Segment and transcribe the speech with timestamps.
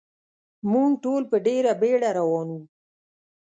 [0.71, 2.57] موږ ټول په ډېره بېړه روان و.